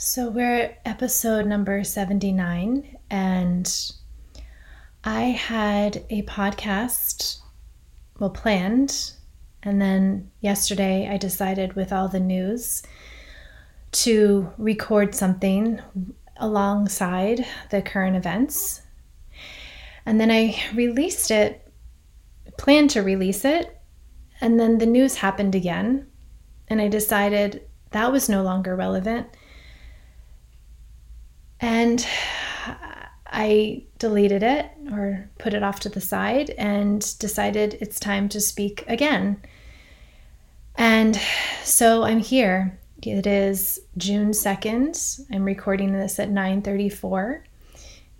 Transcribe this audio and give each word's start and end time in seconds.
So 0.00 0.30
we're 0.30 0.54
at 0.54 0.80
episode 0.84 1.44
number 1.46 1.82
79, 1.82 2.98
and 3.10 3.92
I 5.02 5.22
had 5.22 6.04
a 6.08 6.22
podcast, 6.22 7.38
well, 8.20 8.30
planned. 8.30 9.10
And 9.64 9.82
then 9.82 10.30
yesterday 10.40 11.08
I 11.10 11.16
decided, 11.16 11.72
with 11.72 11.92
all 11.92 12.06
the 12.06 12.20
news, 12.20 12.84
to 13.90 14.48
record 14.56 15.16
something 15.16 15.80
alongside 16.36 17.44
the 17.70 17.82
current 17.82 18.14
events. 18.14 18.82
And 20.06 20.20
then 20.20 20.30
I 20.30 20.62
released 20.74 21.32
it, 21.32 21.72
planned 22.56 22.90
to 22.90 23.02
release 23.02 23.44
it, 23.44 23.76
and 24.40 24.60
then 24.60 24.78
the 24.78 24.86
news 24.86 25.16
happened 25.16 25.56
again. 25.56 26.06
And 26.68 26.80
I 26.80 26.86
decided 26.86 27.62
that 27.90 28.12
was 28.12 28.28
no 28.28 28.44
longer 28.44 28.76
relevant 28.76 29.26
and 31.60 32.06
I 33.30 33.84
deleted 33.98 34.42
it 34.42 34.70
or 34.90 35.28
put 35.38 35.54
it 35.54 35.62
off 35.62 35.80
to 35.80 35.88
the 35.88 36.00
side 36.00 36.50
and 36.50 37.00
decided 37.18 37.76
it's 37.80 38.00
time 38.00 38.28
to 38.30 38.40
speak 38.40 38.84
again. 38.88 39.40
And 40.76 41.20
so 41.64 42.04
I'm 42.04 42.20
here. 42.20 42.78
It 43.02 43.26
is 43.26 43.78
June 43.96 44.30
2nd. 44.30 45.26
I'm 45.32 45.44
recording 45.44 45.92
this 45.92 46.18
at 46.18 46.30
9:34 46.30 47.42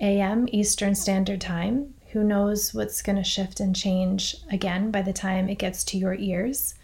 a.m. 0.00 0.46
Eastern 0.52 0.94
Standard 0.94 1.40
Time. 1.40 1.94
Who 2.12 2.22
knows 2.22 2.72
what's 2.72 3.02
going 3.02 3.16
to 3.16 3.24
shift 3.24 3.60
and 3.60 3.74
change 3.74 4.36
again 4.50 4.90
by 4.90 5.02
the 5.02 5.12
time 5.12 5.48
it 5.48 5.58
gets 5.58 5.82
to 5.84 5.98
your 5.98 6.14
ears. 6.14 6.74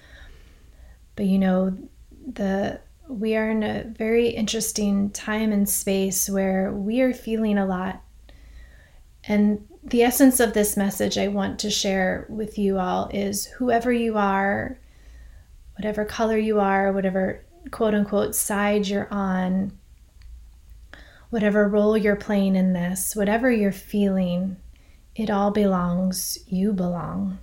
But 1.15 1.27
you 1.27 1.39
know, 1.39 1.79
the 2.27 2.80
we 3.09 3.37
are 3.37 3.51
in 3.51 3.63
a 3.63 3.85
very 3.85 4.29
interesting 4.29 5.11
time 5.11 5.53
and 5.53 5.69
space 5.69 6.29
where 6.29 6.73
we 6.73 7.01
are 7.02 7.13
feeling 7.13 7.59
a 7.59 7.66
lot. 7.66 8.02
And 9.27 9.66
the 9.83 10.02
essence 10.02 10.41
of 10.41 10.55
this 10.55 10.77
message 10.77 11.19
I 11.19 11.29
want 11.29 11.59
to 11.61 11.71
share 11.71 12.27
with 12.29 12.59
you 12.59 12.79
all 12.79 13.11
is 13.13 13.46
whoever 13.46 13.93
you 13.93 14.16
are, 14.16 14.79
whatever 15.77 16.05
color 16.05 16.38
you 16.38 16.61
are, 16.61 16.93
whatever 16.93 17.45
quote 17.71 17.95
unquote 17.95 18.35
side 18.35 18.87
you're 18.87 19.13
on, 19.13 19.73
whatever 21.30 21.68
role 21.68 21.96
you're 21.96 22.16
playing 22.16 22.57
in 22.57 22.73
this, 22.73 23.15
whatever 23.15 23.51
you're 23.51 23.73
feeling, 23.73 24.57
it 25.15 25.30
all 25.30 25.51
belongs. 25.51 26.39
You 26.46 26.73
belong 26.73 27.39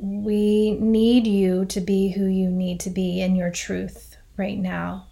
we 0.00 0.72
need 0.80 1.26
you 1.26 1.64
to 1.66 1.80
be 1.80 2.10
who 2.10 2.26
you 2.26 2.50
need 2.50 2.80
to 2.80 2.90
be 2.90 3.20
in 3.20 3.36
your 3.36 3.50
truth 3.50 4.16
right 4.36 4.58
now. 4.58 5.06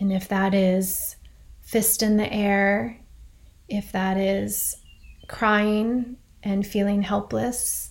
And 0.00 0.12
if 0.12 0.28
that 0.28 0.54
is 0.54 1.16
fist 1.60 2.02
in 2.02 2.16
the 2.16 2.32
air, 2.32 2.98
if 3.68 3.92
that 3.92 4.16
is 4.16 4.76
crying 5.26 6.16
and 6.42 6.66
feeling 6.66 7.02
helpless, 7.02 7.90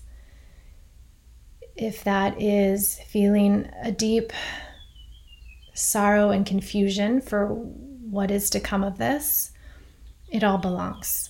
if 1.75 2.03
that 2.05 2.41
is 2.41 2.99
feeling 3.07 3.69
a 3.83 3.91
deep 3.91 4.33
sorrow 5.73 6.31
and 6.31 6.45
confusion 6.45 7.21
for 7.21 7.47
what 7.47 8.31
is 8.31 8.49
to 8.49 8.59
come 8.59 8.83
of 8.83 8.97
this, 8.97 9.51
it 10.31 10.43
all 10.43 10.57
belongs. 10.57 11.29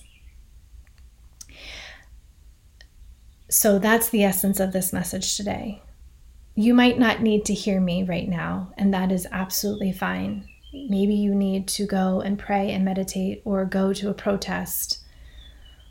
So 3.50 3.78
that's 3.78 4.10
the 4.10 4.24
essence 4.24 4.60
of 4.60 4.72
this 4.72 4.92
message 4.92 5.36
today. 5.36 5.82
You 6.54 6.74
might 6.74 6.98
not 6.98 7.22
need 7.22 7.44
to 7.46 7.54
hear 7.54 7.80
me 7.80 8.02
right 8.02 8.28
now, 8.28 8.72
and 8.76 8.92
that 8.92 9.10
is 9.10 9.26
absolutely 9.30 9.92
fine. 9.92 10.46
Maybe 10.72 11.14
you 11.14 11.34
need 11.34 11.66
to 11.68 11.86
go 11.86 12.20
and 12.20 12.38
pray 12.38 12.70
and 12.72 12.84
meditate 12.84 13.40
or 13.44 13.64
go 13.64 13.92
to 13.94 14.10
a 14.10 14.14
protest. 14.14 14.98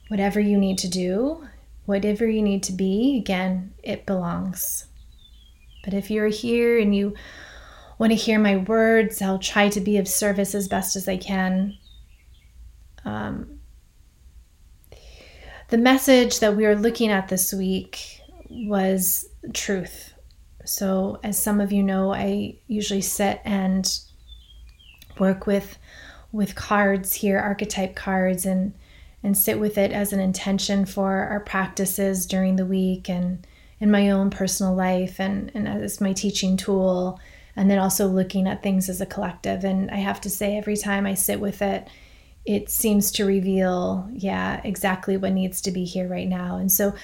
Whatever 0.09 0.39
you 0.39 0.57
need 0.57 0.77
to 0.79 0.87
do, 0.87 1.47
whatever 1.85 2.27
you 2.27 2.41
need 2.41 2.63
to 2.63 2.73
be, 2.73 3.17
again, 3.17 3.73
it 3.81 4.05
belongs. 4.05 4.85
But 5.83 5.93
if 5.93 6.11
you're 6.11 6.27
here 6.27 6.77
and 6.77 6.95
you 6.95 7.15
want 7.97 8.11
to 8.11 8.15
hear 8.15 8.37
my 8.37 8.57
words, 8.57 9.21
I'll 9.21 9.39
try 9.39 9.69
to 9.69 9.81
be 9.81 9.97
of 9.97 10.07
service 10.07 10.53
as 10.53 10.67
best 10.67 10.95
as 10.95 11.07
I 11.07 11.17
can. 11.17 11.77
Um, 13.03 13.56
the 15.69 15.77
message 15.77 16.39
that 16.39 16.55
we 16.55 16.65
are 16.65 16.75
looking 16.75 17.09
at 17.09 17.27
this 17.27 17.53
week 17.53 18.21
was 18.49 19.27
truth. 19.53 20.13
So, 20.65 21.19
as 21.23 21.41
some 21.41 21.61
of 21.61 21.71
you 21.71 21.83
know, 21.83 22.13
I 22.13 22.57
usually 22.67 23.01
sit 23.01 23.41
and 23.45 23.99
work 25.19 25.47
with 25.47 25.77
with 26.31 26.55
cards 26.55 27.13
here, 27.13 27.39
archetype 27.39 27.95
cards, 27.95 28.45
and 28.45 28.73
and 29.23 29.37
sit 29.37 29.59
with 29.59 29.77
it 29.77 29.91
as 29.91 30.13
an 30.13 30.19
intention 30.19 30.85
for 30.85 31.11
our 31.11 31.39
practices 31.39 32.25
during 32.25 32.55
the 32.55 32.65
week 32.65 33.09
and 33.09 33.45
in 33.79 33.91
my 33.91 34.09
own 34.09 34.29
personal 34.29 34.73
life 34.73 35.19
and, 35.19 35.51
and 35.53 35.67
as 35.67 36.01
my 36.01 36.13
teaching 36.13 36.57
tool 36.57 37.19
and 37.55 37.69
then 37.69 37.79
also 37.79 38.07
looking 38.07 38.47
at 38.47 38.63
things 38.63 38.89
as 38.89 39.01
a 39.01 39.05
collective 39.05 39.63
and 39.63 39.89
i 39.91 39.95
have 39.95 40.21
to 40.21 40.29
say 40.29 40.57
every 40.57 40.77
time 40.77 41.05
i 41.05 41.13
sit 41.13 41.39
with 41.39 41.61
it 41.61 41.87
it 42.47 42.69
seems 42.69 43.11
to 43.11 43.25
reveal, 43.25 44.09
yeah, 44.13 44.61
exactly 44.63 45.17
what 45.17 45.33
needs 45.33 45.59
to 45.59 45.69
be 45.69 45.83
here 45.83 46.07
right 46.07 46.29
now. 46.29 46.55
And 46.55 46.71
so 46.71 46.95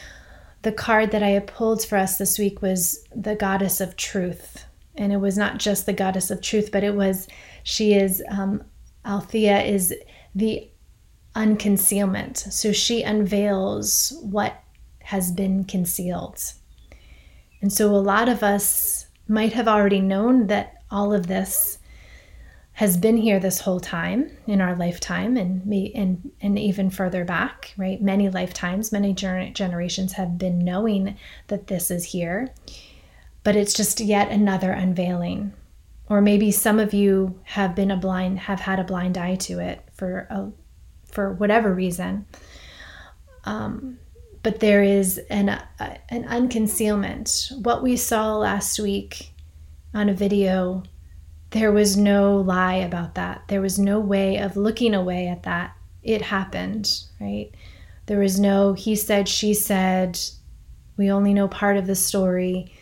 the 0.62 0.72
card 0.72 1.12
that 1.12 1.22
I 1.22 1.32
had 1.32 1.48
pulled 1.48 1.84
for 1.86 1.98
us 1.98 2.18
this 2.18 2.40
week 2.40 2.62
was 2.62 3.06
the 3.14 3.36
goddess 3.36 3.82
of 3.82 3.98
truth. 3.98 4.64
And 4.96 5.12
it 5.12 5.18
was 5.18 5.38
not 5.38 5.58
just 5.58 5.86
the 5.86 5.92
goddess 5.92 6.32
of 6.32 6.40
truth, 6.42 6.70
but 6.72 6.86
it 6.86 6.96
was, 6.96 7.28
she 7.64 7.94
is, 7.94 8.24
um, 8.30 8.64
Althea 9.06 9.62
is 9.64 9.94
the 10.34 10.70
unconcealment. 11.36 12.38
So 12.38 12.72
she 12.72 13.04
unveils 13.04 14.14
what 14.22 14.64
has 15.02 15.30
been 15.30 15.66
concealed. 15.66 16.42
And 17.62 17.74
so 17.74 17.94
a 17.94 17.98
lot 17.98 18.30
of 18.30 18.44
us 18.44 19.08
might 19.28 19.52
have 19.52 19.68
already 19.68 20.00
known 20.00 20.48
that 20.48 20.84
all 20.90 21.14
of 21.14 21.28
this 21.28 21.80
has 22.74 22.98
been 22.98 23.18
here 23.18 23.40
this 23.40 23.62
whole 23.62 23.80
time 23.80 24.36
in 24.48 24.60
our 24.60 24.76
lifetime 24.76 25.38
and 25.38 25.66
me 25.66 25.92
and 25.94 26.32
and 26.42 26.58
even 26.58 26.90
further 26.90 27.24
back 27.24 27.74
right? 27.78 28.02
Many 28.02 28.30
lifetimes 28.30 28.92
many 28.92 29.14
gener- 29.14 29.54
generations 29.54 30.14
have 30.14 30.38
been 30.38 30.60
knowing 30.60 31.18
that 31.48 31.68
this 31.68 31.92
is 31.92 32.06
here 32.06 32.54
but 33.44 33.56
it's 33.56 33.74
just 33.74 34.00
yet 34.00 34.32
another 34.32 34.72
unveiling. 34.72 35.54
Or 36.10 36.22
maybe 36.22 36.52
some 36.52 36.80
of 36.80 36.94
you 36.94 37.40
have 37.44 37.76
been 37.76 37.92
a 37.92 37.98
blind 37.98 38.40
have 38.40 38.60
had 38.60 38.80
a 38.80 38.84
blind 38.84 39.18
eye 39.18 39.36
to 39.36 39.60
it 39.60 39.82
for 39.94 40.28
a 40.30 40.52
for 41.06 41.34
whatever 41.34 41.74
reason. 41.74 42.26
Um, 43.46 44.00
but 44.42 44.60
there 44.60 44.84
is 44.84 45.18
an 45.30 45.50
uh, 45.50 45.98
an 46.10 46.26
unconcealment. 46.26 47.52
What 47.64 47.84
we 47.84 47.96
saw 47.96 48.36
last 48.36 48.80
week 48.80 49.32
on 49.94 50.10
a 50.10 50.14
video 50.14 50.84
there 51.54 51.72
was 51.72 51.96
no 51.96 52.38
lie 52.38 52.76
about 52.76 53.14
that. 53.16 53.44
There 53.48 53.62
was 53.62 53.78
no 53.78 54.00
way 54.00 54.38
of 54.38 54.58
looking 54.58 54.96
away 54.96 55.28
at 55.28 55.44
that. 55.44 55.76
It 56.02 56.24
happened, 56.24 56.90
right? 57.22 57.52
There 58.08 58.20
was 58.20 58.40
no 58.40 58.74
he 58.74 58.96
said, 58.96 59.30
she 59.30 59.54
said. 59.54 60.20
We 60.98 61.12
only 61.12 61.34
know 61.34 61.48
part 61.48 61.78
of 61.78 61.88
the 61.88 61.96
story. 61.96 62.74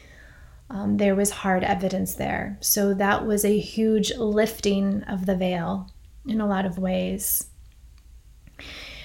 Um, 0.69 0.97
there 0.97 1.15
was 1.15 1.31
hard 1.31 1.65
evidence 1.65 2.15
there. 2.15 2.57
So 2.61 2.93
that 2.93 3.25
was 3.25 3.43
a 3.43 3.59
huge 3.59 4.13
lifting 4.15 5.03
of 5.03 5.25
the 5.25 5.35
veil 5.35 5.91
in 6.25 6.39
a 6.39 6.47
lot 6.47 6.65
of 6.65 6.77
ways. 6.77 7.47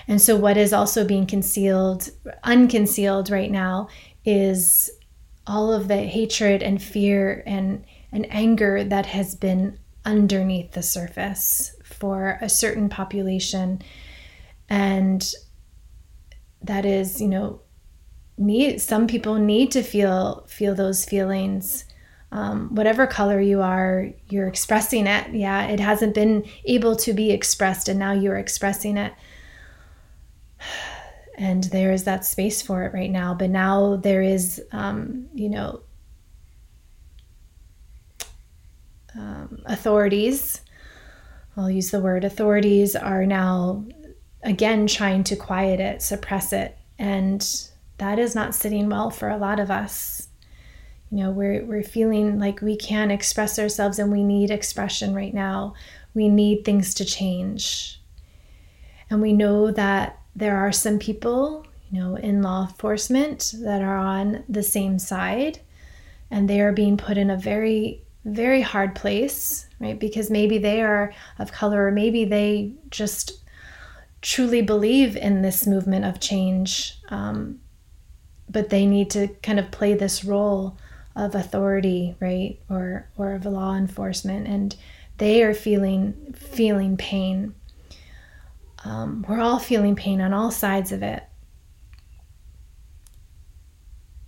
And 0.06 0.22
so, 0.22 0.36
what 0.36 0.56
is 0.56 0.72
also 0.72 1.04
being 1.04 1.26
concealed, 1.26 2.10
unconcealed 2.44 3.30
right 3.30 3.50
now, 3.50 3.88
is 4.24 4.90
all 5.44 5.72
of 5.72 5.88
the 5.88 5.98
hatred 6.04 6.62
and 6.62 6.80
fear 6.80 7.42
and 7.46 7.84
and 8.16 8.26
anger 8.30 8.82
that 8.82 9.04
has 9.04 9.34
been 9.34 9.78
underneath 10.06 10.72
the 10.72 10.82
surface 10.82 11.76
for 11.84 12.38
a 12.40 12.48
certain 12.48 12.88
population. 12.88 13.82
And 14.70 15.22
that 16.62 16.86
is 16.86 17.20
you 17.20 17.28
know 17.28 17.60
need 18.38 18.80
some 18.80 19.06
people 19.06 19.34
need 19.34 19.70
to 19.72 19.82
feel 19.82 20.46
feel 20.48 20.74
those 20.74 21.04
feelings. 21.04 21.84
Um, 22.32 22.74
whatever 22.74 23.06
color 23.06 23.38
you 23.38 23.60
are 23.60 24.08
you're 24.30 24.48
expressing 24.48 25.06
it. 25.06 25.34
Yeah 25.34 25.66
it 25.66 25.78
hasn't 25.78 26.14
been 26.14 26.44
able 26.64 26.96
to 26.96 27.12
be 27.12 27.30
expressed 27.30 27.86
and 27.88 27.98
now 27.98 28.12
you're 28.12 28.38
expressing 28.38 28.96
it. 28.96 29.12
And 31.38 31.64
there 31.64 31.92
is 31.92 32.04
that 32.04 32.24
space 32.24 32.62
for 32.62 32.84
it 32.84 32.94
right 32.94 33.10
now. 33.10 33.34
But 33.34 33.50
now 33.50 33.96
there 33.96 34.22
is 34.22 34.62
um, 34.72 35.28
you 35.34 35.50
know 35.50 35.82
um, 39.16 39.62
authorities, 39.66 40.60
I'll 41.56 41.70
use 41.70 41.90
the 41.90 42.00
word 42.00 42.24
authorities, 42.24 42.94
are 42.94 43.24
now 43.24 43.84
again 44.42 44.86
trying 44.86 45.24
to 45.24 45.36
quiet 45.36 45.80
it, 45.80 46.02
suppress 46.02 46.52
it. 46.52 46.76
And 46.98 47.46
that 47.98 48.18
is 48.18 48.34
not 48.34 48.54
sitting 48.54 48.88
well 48.88 49.10
for 49.10 49.28
a 49.28 49.38
lot 49.38 49.58
of 49.58 49.70
us. 49.70 50.28
You 51.10 51.18
know, 51.18 51.30
we're, 51.30 51.64
we're 51.64 51.82
feeling 51.82 52.38
like 52.38 52.60
we 52.60 52.76
can't 52.76 53.12
express 53.12 53.58
ourselves 53.58 53.98
and 53.98 54.10
we 54.10 54.24
need 54.24 54.50
expression 54.50 55.14
right 55.14 55.32
now. 55.32 55.74
We 56.14 56.28
need 56.28 56.64
things 56.64 56.94
to 56.94 57.04
change. 57.04 58.00
And 59.08 59.22
we 59.22 59.32
know 59.32 59.70
that 59.70 60.18
there 60.34 60.56
are 60.56 60.72
some 60.72 60.98
people, 60.98 61.64
you 61.90 62.00
know, 62.00 62.16
in 62.16 62.42
law 62.42 62.66
enforcement 62.66 63.54
that 63.62 63.82
are 63.82 63.96
on 63.96 64.44
the 64.48 64.62
same 64.62 64.98
side 64.98 65.60
and 66.30 66.50
they 66.50 66.60
are 66.60 66.72
being 66.72 66.96
put 66.96 67.16
in 67.16 67.30
a 67.30 67.36
very, 67.36 68.02
very 68.26 68.60
hard 68.60 68.94
place, 68.94 69.68
right? 69.78 69.98
Because 69.98 70.30
maybe 70.30 70.58
they 70.58 70.82
are 70.82 71.14
of 71.38 71.52
color 71.52 71.86
or 71.86 71.92
maybe 71.92 72.24
they 72.24 72.72
just 72.90 73.40
truly 74.20 74.62
believe 74.62 75.16
in 75.16 75.42
this 75.42 75.66
movement 75.66 76.04
of 76.04 76.18
change. 76.18 76.98
Um, 77.08 77.60
but 78.48 78.70
they 78.70 78.84
need 78.84 79.10
to 79.10 79.28
kind 79.42 79.60
of 79.60 79.70
play 79.70 79.94
this 79.94 80.24
role 80.24 80.76
of 81.14 81.34
authority, 81.34 82.16
right? 82.20 82.58
Or, 82.68 83.08
or 83.16 83.34
of 83.34 83.46
law 83.46 83.76
enforcement. 83.76 84.48
And 84.48 84.74
they 85.18 85.42
are 85.42 85.54
feeling, 85.54 86.34
feeling 86.36 86.96
pain. 86.96 87.54
Um, 88.84 89.24
we're 89.28 89.40
all 89.40 89.58
feeling 89.60 89.94
pain 89.94 90.20
on 90.20 90.32
all 90.32 90.50
sides 90.50 90.90
of 90.90 91.02
it. 91.02 91.22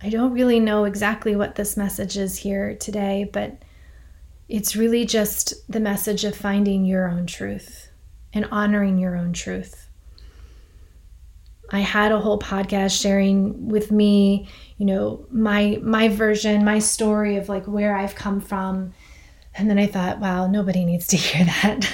I 0.01 0.09
don't 0.09 0.31
really 0.31 0.61
know 0.61 0.85
exactly 0.85 1.35
what 1.35 1.55
this 1.55 1.75
message 1.75 2.17
is 2.17 2.37
here 2.37 2.75
today, 2.75 3.29
but 3.31 3.61
it's 4.49 4.75
really 4.75 5.05
just 5.05 5.53
the 5.71 5.79
message 5.79 6.25
of 6.25 6.35
finding 6.35 6.83
your 6.83 7.07
own 7.07 7.27
truth 7.27 7.89
and 8.33 8.45
honoring 8.51 8.97
your 8.97 9.15
own 9.15 9.31
truth. 9.31 9.89
I 11.71 11.79
had 11.79 12.11
a 12.11 12.19
whole 12.19 12.39
podcast 12.39 12.99
sharing 12.99 13.67
with 13.67 13.91
me, 13.91 14.49
you 14.77 14.85
know, 14.87 15.25
my 15.29 15.79
my 15.83 16.09
version, 16.09 16.65
my 16.65 16.79
story 16.79 17.37
of 17.37 17.47
like 17.47 17.65
where 17.67 17.95
I've 17.95 18.15
come 18.15 18.41
from. 18.41 18.93
And 19.53 19.69
then 19.69 19.77
I 19.77 19.87
thought, 19.87 20.19
wow, 20.19 20.47
nobody 20.47 20.83
needs 20.83 21.07
to 21.07 21.17
hear 21.17 21.45
that. 21.45 21.93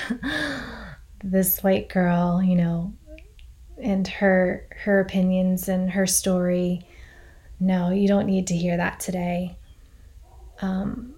this 1.23 1.61
white 1.61 1.89
girl, 1.89 2.41
you 2.41 2.55
know, 2.55 2.93
and 3.81 4.07
her 4.07 4.65
her 4.83 5.01
opinions 5.01 5.67
and 5.67 5.91
her 5.91 6.07
story 6.07 6.87
no, 7.59 7.91
you 7.91 8.07
don't 8.07 8.25
need 8.25 8.47
to 8.47 8.55
hear 8.55 8.77
that 8.77 8.99
today. 8.99 9.57
Um, 10.61 11.14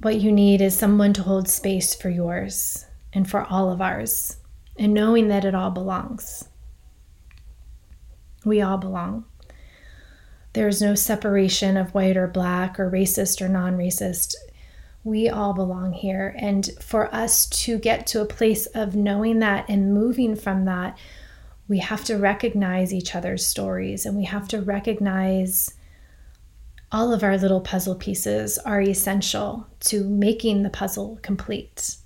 what 0.00 0.20
you 0.20 0.32
need 0.32 0.60
is 0.60 0.76
someone 0.76 1.12
to 1.12 1.22
hold 1.22 1.48
space 1.48 1.94
for 1.94 2.08
yours 2.08 2.86
and 3.12 3.28
for 3.28 3.44
all 3.44 3.70
of 3.70 3.80
ours, 3.80 4.38
and 4.76 4.94
knowing 4.94 5.28
that 5.28 5.44
it 5.44 5.54
all 5.54 5.70
belongs. 5.70 6.48
We 8.44 8.62
all 8.62 8.78
belong. 8.78 9.24
There 10.52 10.68
is 10.68 10.80
no 10.80 10.94
separation 10.94 11.76
of 11.76 11.92
white 11.94 12.16
or 12.16 12.26
black 12.26 12.80
or 12.80 12.90
racist 12.90 13.42
or 13.42 13.48
non 13.48 13.76
racist. 13.76 14.34
We 15.04 15.28
all 15.28 15.52
belong 15.52 15.92
here. 15.92 16.34
And 16.38 16.68
for 16.80 17.14
us 17.14 17.46
to 17.46 17.78
get 17.78 18.06
to 18.08 18.20
a 18.20 18.26
place 18.26 18.66
of 18.66 18.96
knowing 18.96 19.38
that 19.40 19.68
and 19.68 19.94
moving 19.94 20.34
from 20.34 20.64
that, 20.64 20.98
we 21.68 21.78
have 21.78 22.04
to 22.04 22.16
recognize 22.16 22.92
each 22.92 23.14
other's 23.14 23.46
stories 23.46 24.04
and 24.04 24.16
we 24.16 24.24
have 24.24 24.48
to 24.48 24.60
recognize 24.60 25.74
all 26.92 27.12
of 27.12 27.22
our 27.22 27.38
little 27.38 27.60
puzzle 27.60 27.94
pieces 27.94 28.58
are 28.58 28.80
essential 28.80 29.66
to 29.80 30.04
making 30.04 30.62
the 30.62 30.70
puzzle 30.70 31.18
complete. 31.22 31.96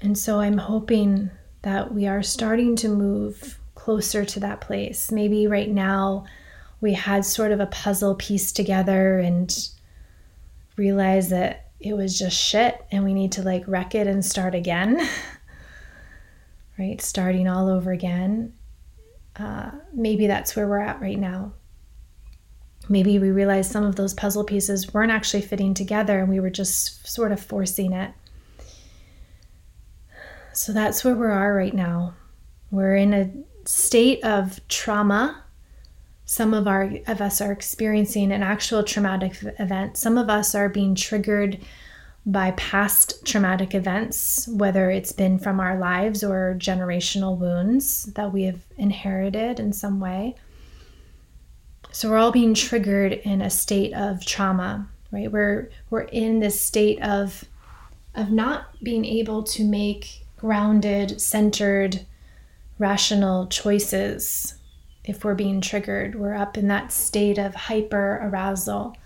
And 0.00 0.16
so 0.16 0.40
I'm 0.40 0.58
hoping 0.58 1.30
that 1.62 1.92
we 1.92 2.06
are 2.06 2.22
starting 2.22 2.76
to 2.76 2.88
move 2.88 3.58
closer 3.74 4.24
to 4.24 4.40
that 4.40 4.60
place. 4.60 5.10
Maybe 5.10 5.46
right 5.46 5.70
now 5.70 6.26
we 6.80 6.92
had 6.92 7.24
sort 7.24 7.52
of 7.52 7.60
a 7.60 7.66
puzzle 7.66 8.14
piece 8.14 8.52
together 8.52 9.18
and 9.18 9.68
realized 10.76 11.30
that 11.30 11.70
it 11.80 11.94
was 11.94 12.18
just 12.18 12.36
shit 12.40 12.84
and 12.90 13.04
we 13.04 13.14
need 13.14 13.32
to 13.32 13.42
like 13.42 13.64
wreck 13.66 13.94
it 13.94 14.06
and 14.06 14.24
start 14.24 14.54
again. 14.54 15.06
right? 16.78 17.00
Starting 17.00 17.48
all 17.48 17.68
over 17.68 17.90
again. 17.90 18.52
Uh, 19.36 19.70
maybe 19.92 20.26
that's 20.26 20.54
where 20.54 20.68
we're 20.68 20.78
at 20.78 21.00
right 21.00 21.18
now. 21.18 21.52
Maybe 22.88 23.18
we 23.18 23.30
realized 23.30 23.72
some 23.72 23.84
of 23.84 23.96
those 23.96 24.14
puzzle 24.14 24.44
pieces 24.44 24.92
weren't 24.92 25.10
actually 25.10 25.42
fitting 25.42 25.74
together 25.74 26.20
and 26.20 26.28
we 26.28 26.40
were 26.40 26.50
just 26.50 27.06
sort 27.06 27.32
of 27.32 27.40
forcing 27.40 27.92
it. 27.92 28.12
So 30.52 30.72
that's 30.72 31.04
where 31.04 31.14
we 31.14 31.26
are 31.26 31.54
right 31.54 31.74
now. 31.74 32.14
We're 32.70 32.96
in 32.96 33.14
a 33.14 33.30
state 33.68 34.22
of 34.22 34.60
trauma. 34.68 35.42
Some 36.26 36.54
of 36.54 36.68
our 36.68 36.90
of 37.06 37.20
us 37.20 37.40
are 37.40 37.52
experiencing 37.52 38.32
an 38.32 38.42
actual 38.42 38.82
traumatic 38.82 39.36
event. 39.58 39.96
Some 39.96 40.16
of 40.16 40.30
us 40.30 40.54
are 40.54 40.68
being 40.68 40.94
triggered 40.94 41.58
by 42.26 42.52
past 42.52 43.24
traumatic 43.26 43.74
events, 43.74 44.48
whether 44.48 44.90
it's 44.90 45.12
been 45.12 45.38
from 45.38 45.60
our 45.60 45.78
lives 45.78 46.24
or 46.24 46.56
generational 46.58 47.36
wounds 47.36 48.04
that 48.14 48.32
we 48.32 48.44
have 48.44 48.60
inherited 48.78 49.60
in 49.60 49.72
some 49.72 50.00
way. 50.00 50.34
So 51.92 52.10
we're 52.10 52.16
all 52.16 52.32
being 52.32 52.54
triggered 52.54 53.12
in 53.12 53.42
a 53.42 53.50
state 53.50 53.92
of 53.92 54.24
trauma, 54.24 54.88
right? 55.12 55.30
We're 55.30 55.70
we're 55.90 56.02
in 56.02 56.40
this 56.40 56.60
state 56.60 57.00
of 57.02 57.44
of 58.14 58.30
not 58.30 58.82
being 58.82 59.04
able 59.04 59.42
to 59.42 59.64
make 59.64 60.24
grounded, 60.36 61.20
centered, 61.20 62.06
rational 62.78 63.46
choices 63.46 64.54
if 65.04 65.24
we're 65.24 65.34
being 65.34 65.60
triggered. 65.60 66.14
We're 66.14 66.34
up 66.34 66.56
in 66.56 66.68
that 66.68 66.90
state 66.90 67.38
of 67.38 67.54
hyper 67.54 68.18
arousal 68.22 68.96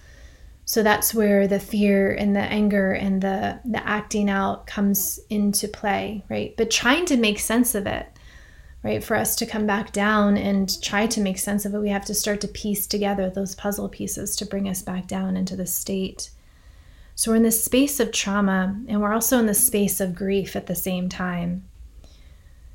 so 0.68 0.82
that's 0.82 1.14
where 1.14 1.48
the 1.48 1.58
fear 1.58 2.12
and 2.12 2.36
the 2.36 2.40
anger 2.40 2.92
and 2.92 3.22
the 3.22 3.58
the 3.64 3.82
acting 3.88 4.28
out 4.28 4.66
comes 4.66 5.18
into 5.30 5.66
play, 5.66 6.22
right? 6.28 6.54
But 6.58 6.70
trying 6.70 7.06
to 7.06 7.16
make 7.16 7.38
sense 7.38 7.74
of 7.74 7.86
it, 7.86 8.06
right? 8.82 9.02
For 9.02 9.16
us 9.16 9.34
to 9.36 9.46
come 9.46 9.66
back 9.66 9.92
down 9.92 10.36
and 10.36 10.70
try 10.82 11.06
to 11.06 11.22
make 11.22 11.38
sense 11.38 11.64
of 11.64 11.72
it, 11.72 11.78
we 11.78 11.88
have 11.88 12.04
to 12.04 12.14
start 12.14 12.42
to 12.42 12.48
piece 12.48 12.86
together 12.86 13.30
those 13.30 13.54
puzzle 13.54 13.88
pieces 13.88 14.36
to 14.36 14.44
bring 14.44 14.68
us 14.68 14.82
back 14.82 15.06
down 15.06 15.38
into 15.38 15.56
the 15.56 15.64
state. 15.64 16.28
So 17.14 17.30
we're 17.30 17.38
in 17.38 17.44
this 17.44 17.64
space 17.64 17.98
of 17.98 18.12
trauma 18.12 18.78
and 18.88 19.00
we're 19.00 19.14
also 19.14 19.38
in 19.38 19.46
the 19.46 19.54
space 19.54 20.02
of 20.02 20.14
grief 20.14 20.54
at 20.54 20.66
the 20.66 20.74
same 20.74 21.08
time. 21.08 21.66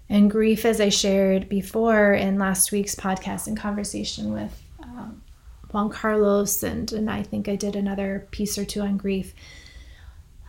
And 0.10 0.31
grief, 0.31 0.66
as 0.66 0.81
I 0.81 0.89
shared 0.89 1.48
before 1.48 2.13
in 2.13 2.39
last 2.39 2.72
week's 2.72 2.96
podcast 2.96 3.46
and 3.46 3.56
conversation 3.56 4.34
with 4.34 4.62
Juan 5.74 5.90
Carlos, 5.90 6.64
and, 6.64 6.92
and 6.94 7.10
I 7.10 7.24
think 7.24 7.50
I 7.50 7.56
did 7.56 7.75
another 7.75 8.28
piece 8.31 8.58
or 8.58 8.66
two 8.66 8.82
on 8.82 8.98
grief. 8.98 9.34